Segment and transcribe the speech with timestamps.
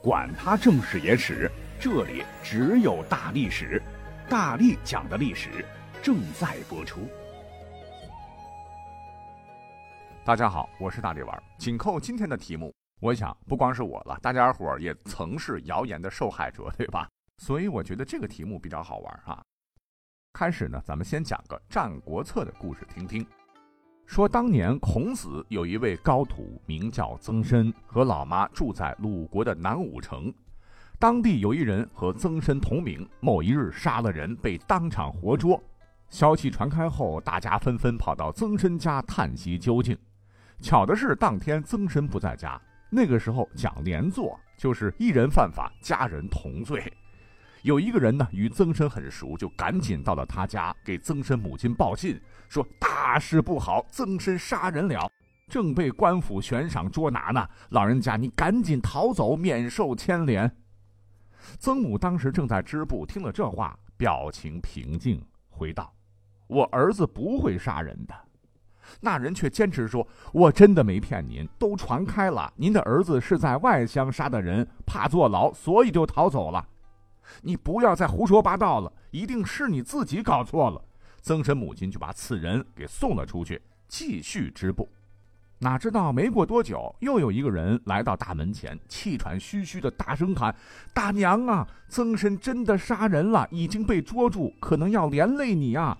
[0.00, 3.82] 管他正史野史，这里只有大历史，
[4.28, 5.64] 大力讲的历史
[6.00, 7.00] 正在播出。
[10.24, 17.08] 大家好，我是大力丸，紧扣今天的题目，我想不光是我了，大家伙儿也曾是谣言的受害者，对吧？
[17.38, 19.42] 所以我觉得这个题目比较好玩啊。
[20.32, 23.26] 开始呢，咱们先讲个《战国策》的故事听听。
[24.08, 30.32] 说当年孔子有一位高徒，名叫曾参，和老妈住在鲁国的南武城。
[30.98, 35.62] 当地有一人和曾参同名，某一日杀了人，被当场活捉。
[36.08, 39.94] 消息传开后，大家纷纷跑到曾参家探悉究竟。
[40.58, 42.58] 巧的是，当天曾参不在家。
[42.88, 46.82] 那个时候讲连坐，就是一人犯法，家人同罪。
[47.62, 55.10] 有一个人呢，与曾参很熟，就赶紧到了他家，给曾参母亲报信，说大事不好，曾参杀人了，
[55.48, 57.48] 正被官府悬赏捉拿呢。
[57.70, 60.50] 老人家，你赶紧逃走，免受牵连。
[61.58, 65.92] 曾母当时正在织布，听了这话，表情平静，回道
[66.46, 68.14] ：“我儿子不会杀人的。”
[69.00, 76.66] 那人却坚持说：“我真的没骗您，都传开了，您的儿子是在外乡杀的人，怕坐牢，所以就逃走了。”
[77.42, 80.82] 你不要再胡说八道了，一定是你自己搞错了。
[81.20, 84.88] 曾参母亲就把此人给送了出去，继续织布。
[85.58, 90.54] 哪知道没过多久，又有一个人来到大门前，气喘吁吁的大声喊
[90.94, 95.98] ：“大娘啊，曾参真的杀人了，已经被捉住，可能要连累你啊！”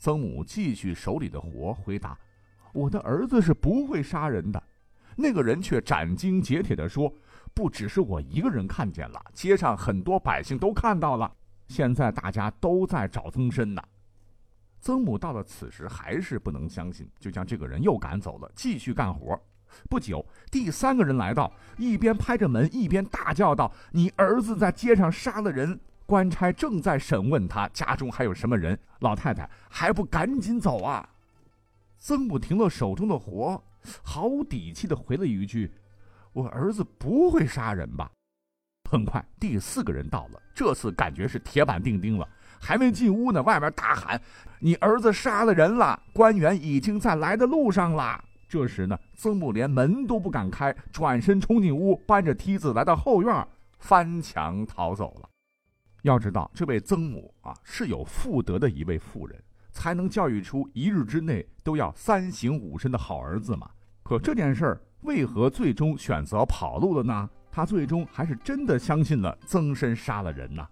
[0.00, 2.18] 曾母继续手里的活，回答
[2.74, 4.60] ：“我的儿子是不会杀人的。”
[5.16, 7.12] 那个人却斩钉截铁地说。
[7.54, 11.32] 不只是我一个人看见了，街上很多百姓都看到了。
[11.68, 13.82] 现在大家都在找曾参呢。
[14.80, 19.40] 曾母到了此时还是不能相信，就将这个人又赶走了，继续干活。
[19.88, 28.78] 不久，第三个人来到，一边拍着门，一边大叫道：“你儿子在街上杀了人，官差正在审问他，家中还有什么人？
[28.98, 31.08] 老太太还不赶紧走啊！”
[31.98, 33.64] 曾母停了手中的活，
[34.02, 35.72] 毫无底气的回了一句。
[36.34, 38.10] 我儿子不会杀人吧？
[38.90, 42.28] 很快，第四个人到了，这次感觉是铁板钉钉了。
[42.60, 44.20] 还没进屋呢，外面大喊
[44.58, 46.00] ：“你儿子杀了人了！
[46.12, 53.46] 官员已经在来的路上了。”这时呢，曾母连门都不敢开，转身冲进屋，搬着梯子来到后院，
[53.78, 55.28] 翻墙逃走了。
[56.02, 59.40] 要知道，这位曾母啊，是有妇德的一位妇人，
[59.70, 63.70] 才能教育出一日之内都要三省吾身的好儿子嘛。
[64.02, 64.80] 可这件事儿。
[65.04, 67.30] 为何最终选择跑路了呢？
[67.52, 70.66] 他最终还是真的相信了曾参杀了人呢？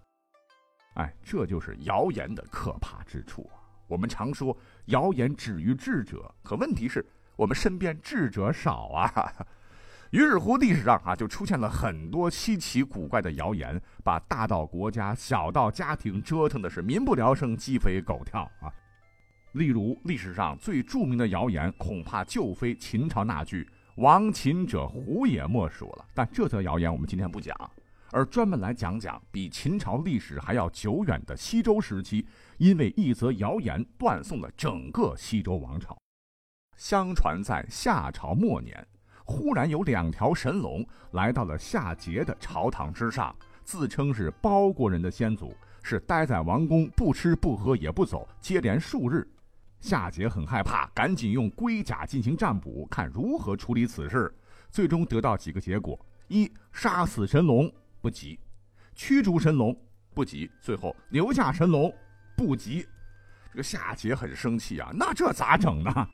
[0.95, 3.61] 哎，这就是谣言的可怕之处啊！
[3.87, 7.05] 我们常说谣言止于智者，可问题是
[7.35, 9.31] 我们身边智者少啊。
[10.09, 18.73] 于是乎，历史上啊就出现了很多稀奇古怪的谣言，把大到国家，小到家庭折腾的是民不聊生、鸡飞狗跳啊。
[19.53, 23.67] 例如，历史上最著名的谣言，恐怕就非秦朝那句。
[23.97, 27.55] 亡秦者胡也莫属了，但这则谣言我们今天不讲，
[28.09, 32.25] 而专门来讲讲比秦朝历史还要久远的西周时期，
[32.57, 35.95] 因为一则谣言断送了整个西周王朝。
[36.75, 38.83] 相传在夏朝末年，
[39.25, 49.27] 忽然有两条神龙来到了夏桀的朝堂之上，自称是包国人的先祖，是待在王宫不吃不喝也不走，接连数日。
[49.83, 54.33] 夏桀很害怕，赶紧用龟甲进行占卜，看如何处理此事。
[54.71, 55.99] 最终得到几个结果：
[56.29, 57.69] 一、杀死神龙
[58.01, 58.39] 不急；
[58.95, 59.77] 驱逐神龙
[60.13, 61.93] 不急；最后留下神龙
[62.33, 62.87] 不急。
[63.51, 66.07] 这个夏桀很生气啊，那这咋整呢？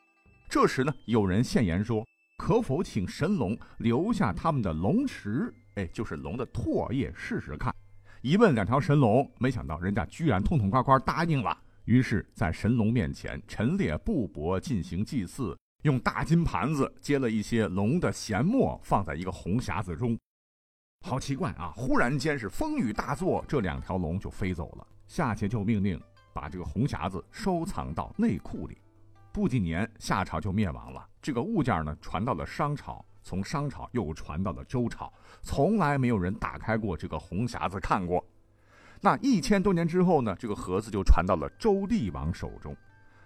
[0.50, 2.04] 这时呢，有人献言说
[2.40, 5.54] ：“可否请神龙留下他们的龙池？
[5.76, 7.72] 哎，就是龙的唾液试试看。”
[8.24, 11.56] 一问两条神龙，没想到人家居然痛痛快快答应了。
[11.86, 20.18] 于是，在神龙面前陈列布帛进行祭祀，用大金盘子接了一些龙的涎沫，放在一个红匣子中。
[21.06, 21.74] 好奇怪啊！
[21.76, 24.86] 忽然间是风雨大作，这两条龙就飞走了。
[25.08, 26.00] 夏桀就命令
[26.34, 28.78] 把这个红匣子收藏到内库里。
[29.32, 31.08] 不几年，夏朝就灭亡了。
[31.22, 35.12] 这个物件呢，传到了商朝，从商朝又传到了周朝，
[35.42, 38.24] 从来没有人打开过这个红匣子看过。
[39.02, 40.36] 那一千多年之后呢？
[40.38, 42.76] 这个盒子就传到了周厉王手中。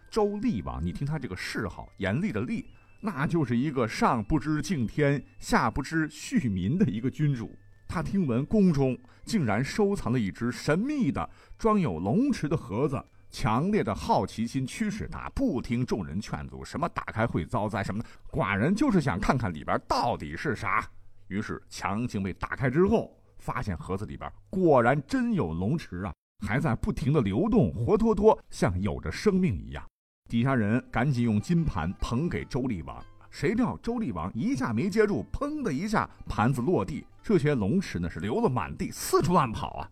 [0.10, 2.66] 周厉王，你听他这个谥号“严厉”的厉，
[3.02, 7.58] 那就是一个上不知敬天、下不知恤民的一个君主。
[7.88, 11.28] 他听闻宫中竟然收藏了一只神秘的
[11.58, 20.88] 装有龙池的盒子，强烈的好奇心驱使他不听众人劝阻，什么打开会遭灾什么的，寡人就是想看看里边到底是啥。
[21.30, 26.14] 于是强行被打开之后，发现盒子里边果然真有龙池啊，
[26.48, 29.86] 还在不停的流动，活脱脱像有着生命一样。
[30.30, 39.92] 底下人赶紧用金盘捧给周厉王，谁料周厉王一下没接住，砰的一下，盘子落地，这些龙池呢是流了满地，四处乱跑啊。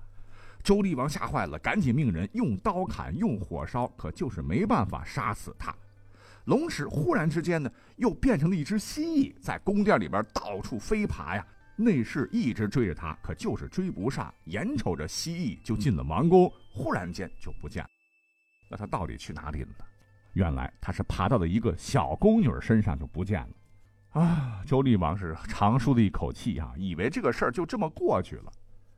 [0.64, 5.76] 周厉王吓坏了，赶紧命人用刀砍，用火烧，可就是没办法杀死他。
[6.46, 11.46] 龙池忽然之间呢，又变成了一只蜥蜴，在宫殿里边到处飞爬呀。
[11.84, 14.34] 内侍一直追着他，可就是追不上。
[14.46, 17.90] 眼瞅着蜥蜴就进了王宫，忽然间就不见了。
[18.70, 19.86] 那他到底去哪里了呢？
[20.34, 24.22] 原来他是爬到了一个小宫女身上就不见了。
[24.22, 24.62] 啊！
[24.66, 28.52] 周厉王是长舒了一口气啊，以为这个事儿就这么过去了。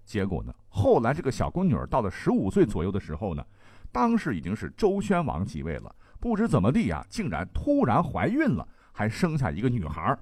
[0.06, 3.46] 结果呢，后来这个小宫女到了十五岁左右的时候呢，
[3.92, 5.96] 当时已经是周宣王即位了。
[6.20, 10.18] 不知怎么地呀，竟然突然怀孕了，还生下一个女孩。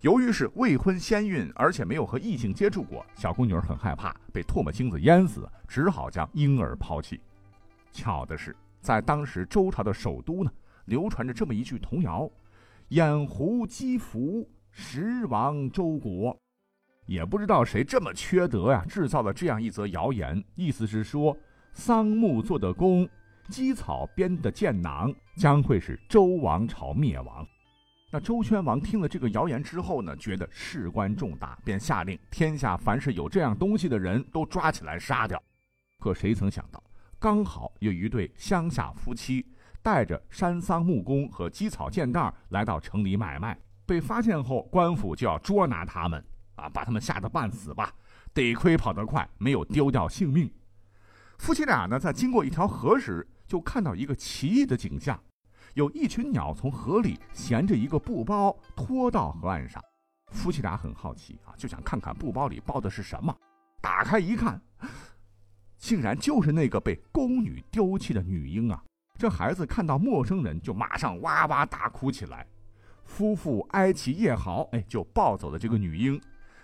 [0.00, 7.20] 由于是未婚先孕，而且没有和异性接触过，小宫女儿很害怕被唾沫星子淹死，只好将婴儿抛弃。
[7.90, 10.50] 巧的是，在当时周朝的首都呢，
[10.84, 12.30] 流传着这么一句童谣
[12.90, 16.38] ：“掩狐积福，十亡周国。”
[17.06, 21.36] 也不知道谁这么缺德呀，制造了这样一则谣言，意思是说
[21.72, 23.08] 桑木做的弓。
[23.48, 27.44] 积草编的箭囊将会是周王朝灭亡。
[28.10, 35.42] 那周宣王听了这个谣言之后呢，觉得事关重大，便下令天下凡是有这样东西的人都抓起来杀掉。
[35.98, 36.82] 可谁曾想到，
[37.18, 39.44] 刚好有一对乡下夫妻
[39.82, 46.24] 带着山桑木工和鸡草箭袋来到城里买卖，被发现后，官府就要捉拿他们，
[46.54, 47.92] 啊，把他们吓得半死吧。
[48.32, 50.50] 得亏跑得快，没有丢掉性命。
[51.36, 53.28] 夫妻俩呢，在经过一条河时。
[53.48, 55.18] 就看到一个奇异的景象，
[55.78, 59.80] 有一群鸟从河里衔着一个布包拖到河岸上。
[60.32, 63.32] 夫妻俩很好奇啊，就想看看布包里包的是什么。
[63.80, 64.60] 打开一看，
[65.78, 68.82] 竟然就是那个被宫女丢弃的女婴啊！
[69.20, 72.44] 这孩子看到陌生人就马上哇哇大哭起来。
[73.04, 76.20] 夫妇哀其夜嚎，哎，就抱走了这个女婴。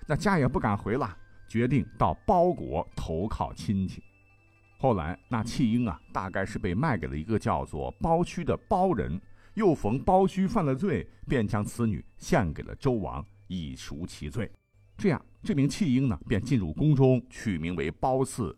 [0.08, 4.02] 那家也不敢回了，决定到包国投靠亲戚。
[4.84, 9.18] 后来，那弃婴啊，大概是被卖给了一个叫做包胥的包人，
[9.54, 14.52] 又逢包胥犯了罪，便将此女献给了周王，以赎其罪。
[14.98, 18.54] 这样，这名弃婴呢，便进入宫中，取名为褒姒。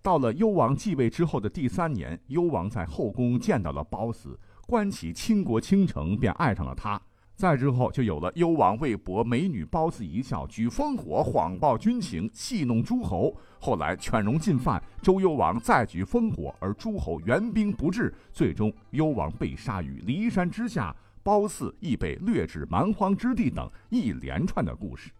[0.00, 4.38] 到了幽王继位之后的第三年，幽王在后宫见到了褒姒，
[4.68, 7.02] 观其倾国倾城，便爱上了她。
[7.36, 13.36] 再之后，就有了幽王为博美女褒姒一笑，举烽火谎报军情，戏弄诸侯。
[13.58, 20.94] 后来犬戎进犯，周幽王再举烽火，而诸侯援兵不至，最终幽王被杀于骊山之下，
[21.24, 25.10] 褒姒亦被掠至蛮荒之地等一连串的故事，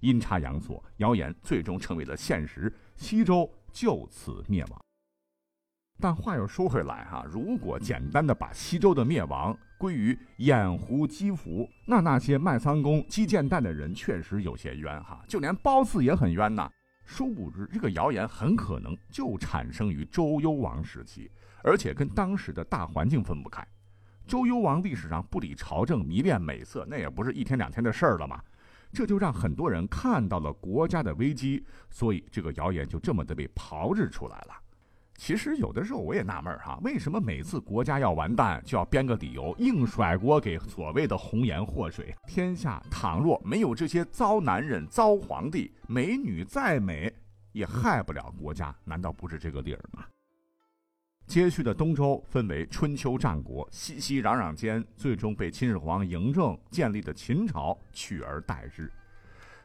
[0.00, 4.89] 阴差阳错，谣言最终成为了现实，西周就此灭亡。
[6.00, 16.70] 但话又说回来哈，如果简单的把西周的灭亡归于掩狐击福，那那些卖桑弓、击箭弹的人确实有些冤哈，就连褒姒也很冤呐。
[17.04, 21.30] 殊不知，这个谣言很可能就产生于周幽王时期，
[21.62, 23.66] 而且跟当时的大环境分不开。
[24.26, 28.40] 周幽王历史上不理朝政、迷恋美色，那也不是一天两天的事儿了嘛。
[28.92, 34.54] 这就让很多人看到了国家的危机，所以这个谣言就这么的被炮制出来了。
[35.20, 42.14] 其实有的时候我也纳闷哈，为什么每次国家要完蛋，就要编个理由，硬甩锅给所谓的红颜祸水？
[42.26, 47.12] 天下倘若没有这些糟男人、糟皇帝，美女再美
[47.52, 50.06] 也害不了国家，难道不是这个理儿吗？
[51.26, 58.90] 接续的东周分为春秋战国，熙熙攘攘间，最终被秦始皇嬴政建立的秦朝取而代之。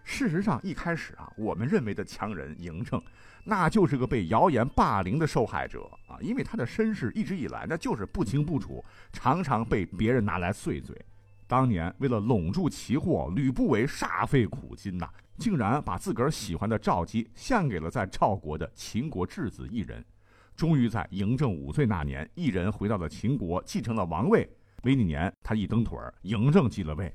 [0.04, 3.02] 事实上，一开始啊，我们认为的强人嬴政，
[3.48, 8.84] 那就是个被谣言霸凌的受害者啊，因为他的身世一直以来那就是不清不楚，
[9.14, 11.00] 常常被别人拿来碎嘴。
[11.48, 20.04] 当年为了笼住奇货，吕不韦煞费苦心呐，竟然把自个儿喜欢的赵姬献给了在赵国的秦国质子异人。
[20.56, 24.50] 终于在嬴政五岁那年，异人回到了秦国，继承了王位。
[24.82, 27.14] 没几年，他一蹬腿儿，嬴政继了位。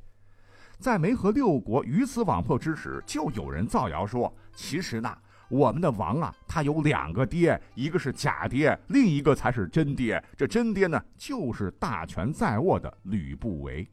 [0.78, 5.18] 在没和六国鱼死网破之时，就有人造谣说，其实呢，
[5.50, 10.22] 我们的王啊，他有两个爹，一个是假爹，另一个才是真爹。
[10.36, 13.86] 这真爹呢，就是大权在握的吕不韦。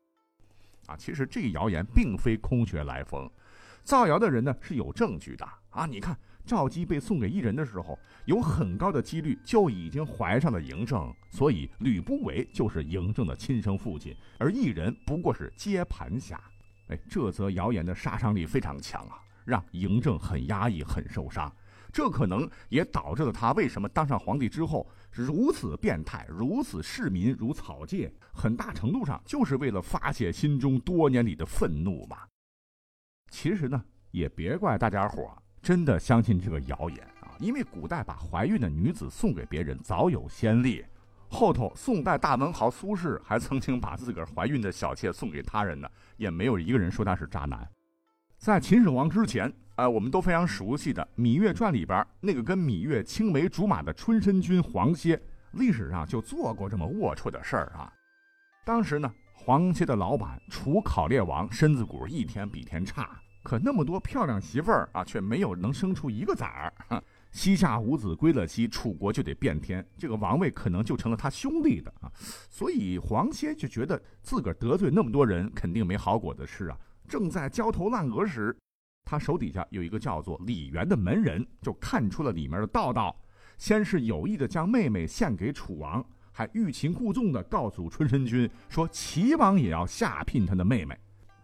[0.85, 3.29] 啊，其实这谣言并非空穴来风，
[3.83, 5.85] 造谣的人呢是有证据的啊。
[5.85, 16.39] 你看，赵姬被送给异人的时候，有很高的几率就已经怀上了嬴政，所以吕不韦就是嬴政的亲生父亲，而异人不过是接盘侠。
[16.89, 19.19] 哎，这则谣言的杀伤力非常强啊！
[19.47, 21.51] 让嬴政很压抑、很受伤。
[21.93, 32.17] 这可能也导致了他为什么当上皇帝之后如此变态、如此视民如草芥，很大程度上就是为了发泄心中多年里的愤怒嘛。
[33.31, 40.85] 其实呢，也别怪大家伙真的相信这个谣言啊，因为古代把怀孕的女子送给别人早有先例。
[41.29, 47.67] 后头宋代大文豪苏轼还曾经把自个儿怀孕的小妾送给他人呢，也没有一个人说他是渣男。
[48.37, 55.19] 在秦始皇之前，呃，我们都非常熟悉的《芈月传》里边那个跟芈月青梅竹马的春申君黄歇，
[55.53, 57.91] 历史上就做过这么龌龊的事儿啊。
[58.63, 67.03] 当时呢，黄歇的老板楚考烈王身子骨一天比一天差，可那么多漂亮媳妇儿啊，却没有能生出一个崽儿。
[67.31, 72.09] 膝下无子归了妻，楚国就得变天，这个王位可能就成了他兄弟的啊。
[72.49, 76.77] 所以黄歇就觉得自个儿得罪那么多人，肯定没好果子吃啊。
[77.07, 78.55] 正在焦头烂额时，
[79.05, 83.15] 他手底下有一个叫做李元的门人，就看出了里面的道道。
[83.57, 90.95] 先是有意的将妹妹献给楚王，还欲擒故纵的告诉春申君说齐王也要下聘他的妹妹，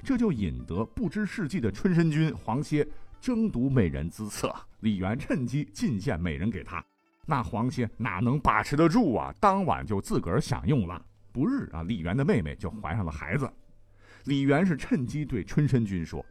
[0.03, 2.87] 这就引得不知事迹的春申君黄歇
[3.19, 4.53] 争夺美人姿色。
[4.81, 6.85] 李元趁机进献美人给他，
[7.25, 9.33] 那黄歇哪能把持得住啊？
[9.39, 11.03] 当晚就自个儿享用了。
[11.31, 13.51] 不日啊，李元的妹妹就怀上了孩子。
[14.25, 16.25] 李元是趁机对春申君说：“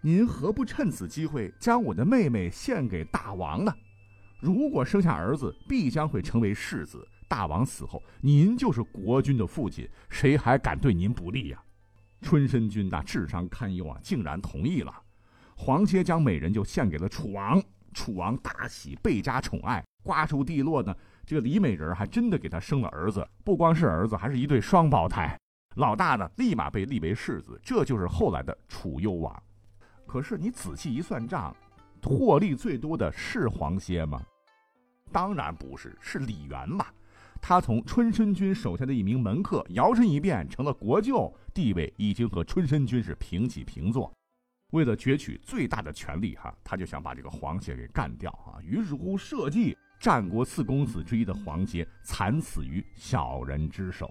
[0.00, 3.74] 您何不趁此机会将我的妹妹献给大王呢？
[4.40, 7.06] 如果生下儿子，必将会成为世子。
[7.28, 11.60] 大王死后，您就是国君的父亲，谁还敢对您不利呀？”
[12.22, 14.94] 春申君那智商堪忧啊，竟然同意了。
[15.54, 17.62] 黄歇将美人就献给了楚王，
[17.92, 19.84] 楚王大喜，倍加宠爱。
[20.02, 25.36] 瓜熟蒂落呢，这个李美人还真的给他生了儿子，不光是儿子，还是一对双胞胎。
[25.76, 29.42] 老大呢，立马被立为世子，这就是后来的楚幽王。
[30.06, 31.54] 可是你仔细一算账，
[32.02, 34.18] 获利最多的是黄歇吗？
[35.12, 36.86] 当然不是，是李元嘛。
[37.42, 44.10] 他从春申君手下的一名门客摇身一变成了国舅，地位已经和春申君是平起平坐。
[44.72, 48.56] 为了攫取最大的权力，哈，他就想把这个黄歇给干掉啊。
[48.62, 54.10] 于是乎设计，战国四公子之一的黄歇惨死于小人之手。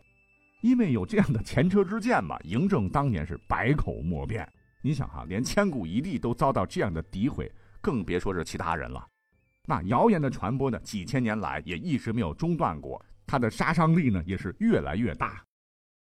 [0.65, 4.51] 因为有这样的前车之鉴嘛，嬴政当年是百口莫辩。
[4.81, 9.07] 你想哈，连千古一帝都遭到这样的诋毁，更别说是其他人了。
[9.67, 15.39] 那谣言的传播呢，几千年来也一直没有中断过，它的杀伤力呢也是越来越大。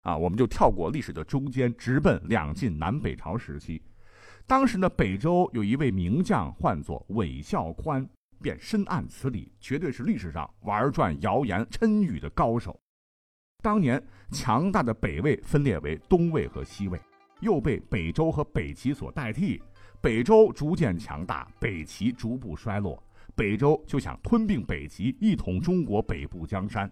[0.03, 3.83] 啊，我们就跳过历史的中间，直奔两晋南北朝时期。
[4.47, 8.09] 当时呢，北周有一位名将，唤作韦孝宽，
[8.41, 12.81] 便深谙此理，绝对是历史上玩转谣言谶语的高手。
[13.67, 17.01] 当年强大的北魏分裂为东魏和西魏，
[17.41, 19.61] 又被北周和北齐所代替。
[20.01, 23.03] 北周逐渐强大，北齐逐步衰落。
[23.35, 26.89] 北周就想吞并北齐，一统中国北部江山。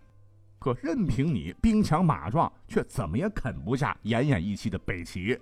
[0.58, 5.38] 可任凭你兵强马壮，却怎么也啃不下奄奄一息的北齐。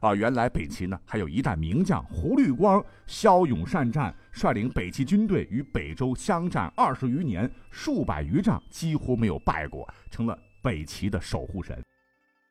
[0.00, 10.38] 啊，原来北齐呢，还有一代名将胡律光，骁勇善战，率领北齐军队与北周相战二十余年，数百余仗几乎没有败过，成了。
[10.62, 11.84] 北齐的守护神。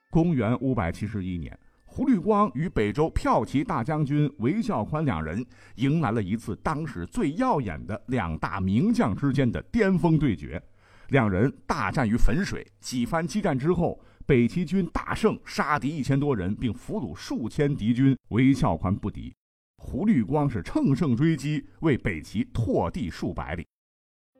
[0.10, 5.46] 公元五百七十一年，胡律光与北周骠骑大将军韦孝宽两人
[5.76, 10.62] 迎来了一次当时最耀眼的两大名将之间的巅峰对决。
[11.10, 18.18] 两人大战于汾水，几番激战之后，北齐军大胜，杀敌一千多人，并俘虏数千敌军。
[18.30, 19.34] 韦孝宽不敌，
[19.78, 23.66] 胡律光是乘胜追击，为北齐拓地数百里。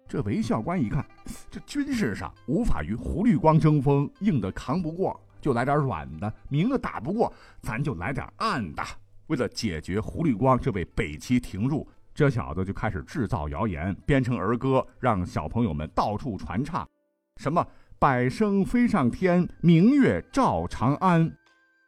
[0.08, 1.06] 这韦孝官一看，
[1.52, 8.82] 这军事上无法与胡律光争锋，硬的扛不过，就来点软的；明的打不过，咱就来点暗的。
[9.28, 11.86] 为了解决胡律光这位北齐廷入，
[12.16, 16.88] 这小子就开始制造谣言，编成儿歌，让小朋友们到处传唱，
[17.36, 17.68] 什么
[18.00, 21.30] “百声飞上天，明月照长安”。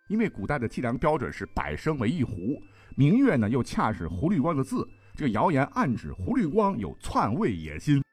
[0.09, 2.61] 因为古代的计量标准是百声为一壶，
[2.97, 4.85] 明月呢又恰是胡律光的字，
[5.15, 8.03] 这个谣言暗指胡律光有篡位野心。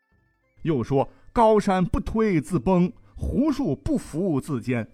[0.67, 4.87] 又说高山不推自崩，胡树不服自坚。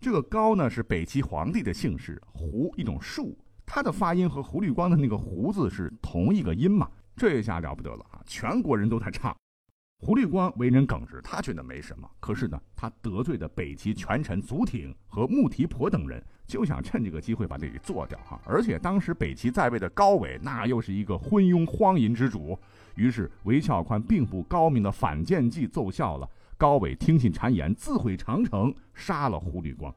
[0.00, 6.90] 这个高呢是北齐皇帝的姓氏，胡一种树，它的发音和胡律光的那个胡字是同一个音嘛？
[7.16, 8.20] 这下了不得了啊！
[8.26, 9.34] 全国人都在唱。
[9.98, 12.08] 胡律光为人耿直，他觉得没什么。
[12.20, 18.40] 可是呢，他得罪的北齐权臣祖挺和穆提婆等人，就想趁这个机会把这给做掉哈。
[18.44, 22.58] 而且当时北齐在位的高纬，那又是一个昏庸荒淫之主。
[22.94, 29.94] 于是韦孝宽并不高明的反间计奏效了，高纬听信谗言，自毁长城，杀了胡律光。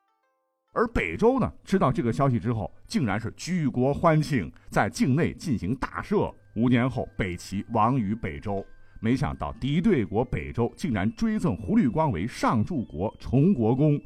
[0.72, 6.34] 而北周呢，知道这个消息之后，竟然是举国欢庆，在境内进行大赦。
[6.56, 8.66] 五年后，北齐亡于北周。
[9.00, 14.00] 没想到敌对国北周竟然追赠胡律光为上柱国、崇国公。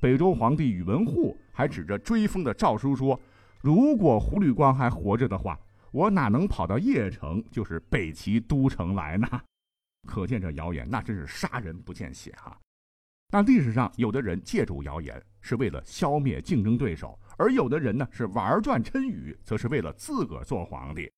[0.00, 3.18] 北周皇帝宇文护还指着追封的诏书说
[3.62, 5.58] ：“如果胡律光还活着的话，
[5.92, 9.28] 我哪能跑到邺城，就是北齐都城来呢？”
[10.08, 12.58] 可见这谣言那真是杀人不见血哈。
[13.30, 21.08] 那历史上有的人借助谣言是为了消灭竞争对手，而有的人呢是玩转谶语，则是为了自个儿做皇帝。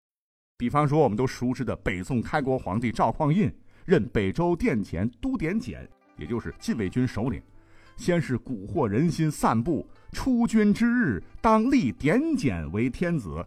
[0.56, 3.52] 比方说，我们都熟知的北宋开国皇帝赵匡胤
[3.84, 7.42] 任北周殿前都点检，也就是禁卫军首领。
[7.96, 13.44] 先是蛊惑人心，散布出军之日当立点检为天子。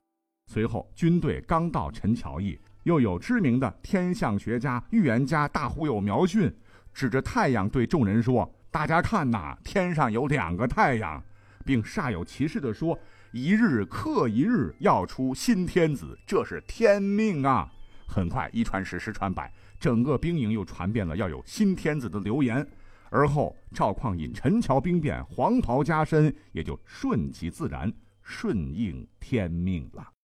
[0.52, 6.54] 随后军队刚到陈桥驿，又有知名的天象学家、预言家大忽悠苗训，
[6.94, 8.54] 指着太阳对众人说。
[8.70, 11.24] 大家看呐，天上有两个太阳，
[11.66, 13.00] 并煞有其事地说
[13.32, 17.72] ：“一日克一日，要出新天子，这是天命啊！”
[18.08, 22.66] 很快，一传十，十传百，整个兵营又传遍了要有新天子的流言。
[23.10, 27.92] 而后，赵匡胤陈桥兵变，黄袍加身，也就顺其自然，
[28.22, 30.17] 顺应天命了。